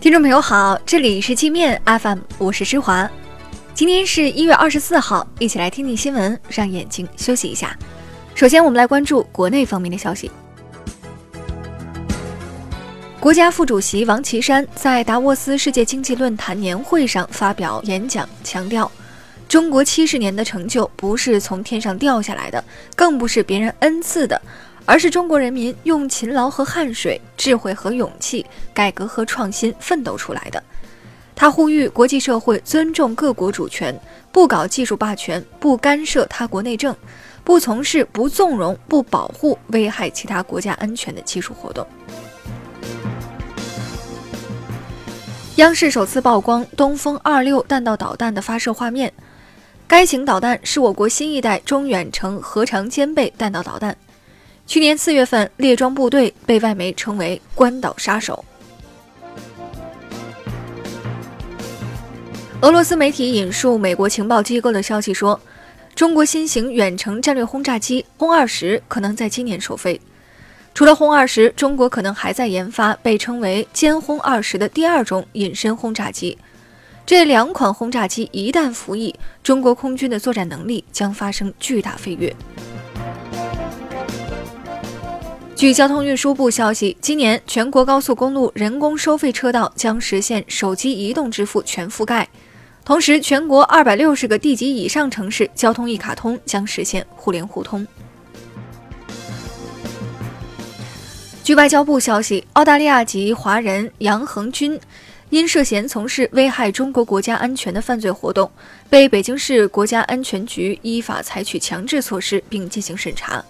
[0.00, 3.10] 听众朋友好，这里是界面 FM，我是施华。
[3.74, 7.76] 今天是一月二十四号，一起来听听新闻，让眼睛休息一下。
[8.32, 10.30] 首先，我们来关注国内方面的消息。
[13.18, 18.88] 国家副主席王岐山在达沃斯世界经济论坛年会上发表演讲，强调，
[19.48, 22.62] 中国七十年的成就不是从天上掉下来的，
[22.94, 24.40] 更不是别人恩赐的。
[24.88, 30.62] 而是中国人民用勤劳和汗水、智慧和勇气、改革和创新奋斗出来的。
[31.36, 33.94] 他呼吁国际社会尊重各国主权，
[34.32, 36.96] 不搞技术霸权，不干涉他国内政，
[37.44, 41.86] 不从事、不纵容、不保护危害其他国家安全的技术活动。
[45.56, 49.12] 央视首次曝光东风二六弹道导弹的发射画面，
[49.86, 53.94] 该型导弹是我国新一代中远程核常兼备弹道导弹。
[54.68, 58.44] 去年四月份，列装部队被外媒称为“关岛杀手”。
[62.60, 65.40] 俄罗斯媒体引述美国情报机构的消息说，
[65.94, 69.98] 中国新型远程战略轰炸机轰二十可能在今年首飞。
[70.74, 76.36] 除了轰二十，中国可能还在研发被称为“歼轰二十”的第二种隐身轰炸机。
[77.06, 82.36] 这两款轰炸机一旦服役，中国空军的作战能力将发生巨大飞跃。
[85.58, 92.28] 据交通运输部消息，今年全国高速公路人工收费车道将实现手机移动支付全覆盖，
[92.84, 97.84] 同时，全国二百六十个地级以上城市交通一卡通将实现互联互通。
[101.42, 104.78] 据外交部消息，澳大利亚籍华人杨恒军
[105.30, 108.48] 因涉嫌从事危害中国国家安全的犯罪活动，
[108.88, 113.44] 被北京市国家安全局依法采取强制措施并进行审查。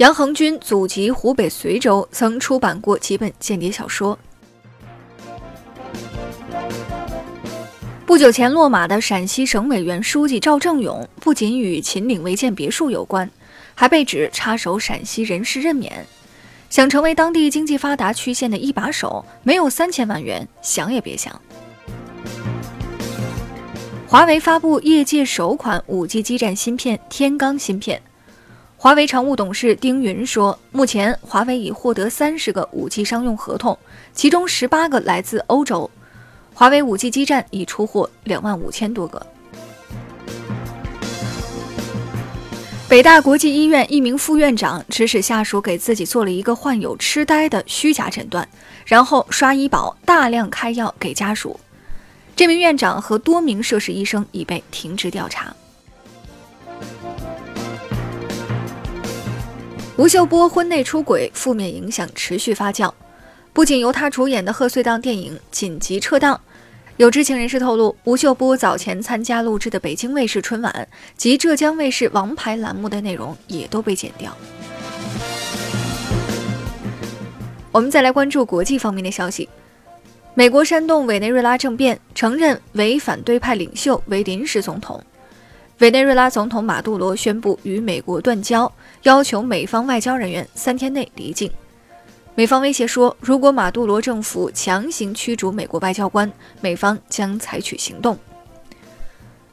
[0.00, 4.18] 杨恒军祖籍湖北随州，曾出版过几本间谍小说。
[8.06, 13.30] 不久前落马的陕西省委原书记赵正永，不仅与秦岭违建别墅有关，
[13.74, 16.06] 还被指插手陕西人事任免。
[16.70, 21.38] 想成为当地经济发达区县的一把手，没有三千万元，想也别想。
[24.08, 28.00] 华为发布业界首款五 G 基站芯片天罡芯片。
[28.82, 33.78] 华为常务董事丁云说：“目前，华为已获得三十个五 G 商用合同，
[34.14, 35.90] 其中十八个来自欧洲。
[36.54, 39.26] 华为五 G 基站已出货两万五千多个。”
[42.88, 48.48] 北大国际医院一名副院长指使下属给自己做了一个患有痴呆的虚假诊断，
[48.86, 51.60] 然后刷医保大量开药给家属。
[52.34, 55.54] 这名院长和多名涉事医生已被停职调查。
[60.00, 62.90] 吴秀波婚内出轨，负面影响持续发酵。
[63.52, 66.40] 不仅由他主演的贺岁档电影紧急撤档，
[66.96, 70.88] 有知情人士透露，吴秀波早前参加录制的北京卫视春晚
[71.18, 74.34] 及浙江卫视王牌栏目的内容也都被剪掉。
[77.70, 79.46] 我们再来关注国际方面的消息：
[80.32, 85.04] 美国煽动委内瑞拉政变，承认为反对派领袖为临时总统。
[85.80, 88.70] 委内瑞拉总统马杜罗宣布与美国断交，
[89.04, 91.50] 要求美方外交人员三天内离境。
[92.34, 96.30] 美方威胁说，如果马杜罗政府强行驱逐美国外交官，
[96.60, 98.18] 美方将采取行动。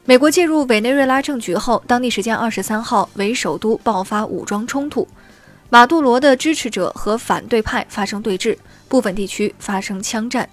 [0.04, 5.08] 美国介入委内瑞拉政局后，当地时间二十三号，为首都爆发武装冲突，
[5.70, 8.54] 马杜罗的支持者和反对派发生对峙，
[8.86, 10.46] 部分地区发生枪战。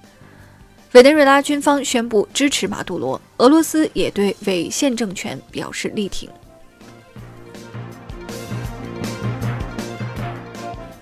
[0.95, 6.29] 委内瑞拉军方宣布支持马杜罗，俄罗斯也对违宪政权表示力挺。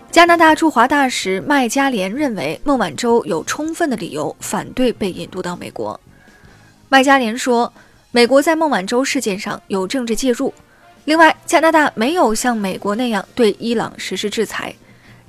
[0.09, 5.99] 加拿大驻华大使麦加连认为，孟晚舟有充分的理由反对被引渡到美国。
[6.89, 7.71] 麦加连说，
[8.09, 10.51] 美国在孟晚舟事件上有政治介入。
[11.05, 14.73] 另外，加拿大没有像美国那样对伊朗实施制裁，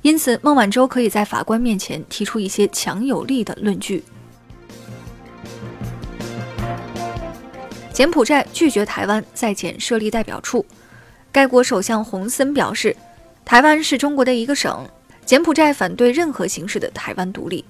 [0.01, 4.03] 因此孟晚舟可以在法官面前提出一些强有力的论据。
[7.95, 10.65] 柬埔寨拒绝台湾在柬设立代表处。
[11.31, 12.93] 该国首相洪森表示，
[13.45, 14.85] 台湾是中国的一个省，
[15.25, 17.63] 柬埔寨反对任何形式的台湾独立。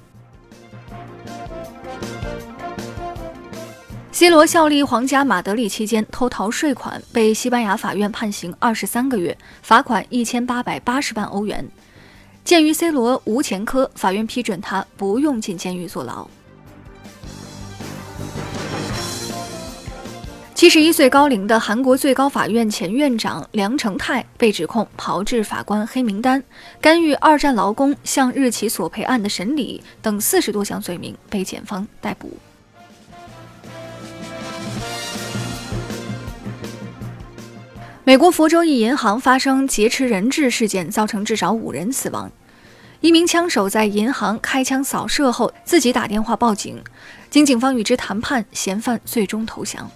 [4.12, 11.64] C 罗效力皇家马德里期间偷逃税款，被西班牙法院判刑二十三个月，罚款一千八百八十万欧元。
[12.44, 16.28] 鉴于 C 罗无前科，法院批准他不用进监狱坐牢。
[20.66, 26.44] 七十一岁高龄的韩国最高法院前院长梁成泰被指控炮制法官黑名单、
[26.82, 32.36] 干预二战劳工向日企索赔案的审理等四十多项罪名，被检方逮捕。
[38.04, 42.32] 美国佛州一银行发生劫持人质事件，造成至少五人死亡。
[43.02, 46.82] 一名枪手在银行开枪扫射后，自己打电话报警，
[47.30, 49.92] 经警方与之谈判，嫌犯最终投降。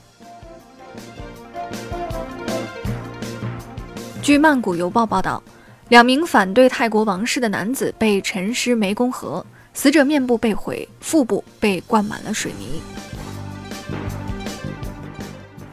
[4.21, 5.41] 据《曼谷邮报》报道，
[5.87, 9.43] 两名反对泰国王室的男子被沉尸湄公河，
[9.73, 12.81] 死者面部被毁，腹部被灌满了水泥。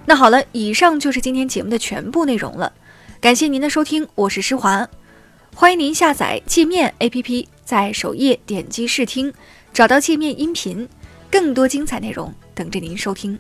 [0.07, 2.73] 那好了，以上就是今天节目的全部内容了，
[3.21, 4.89] 感谢您的收听，我是施华，
[5.55, 9.35] 欢迎您下载界面 APP，在首页点击试听，
[9.73, 10.89] 找到界面音频，
[11.29, 13.37] 更多精彩内容等着您收听。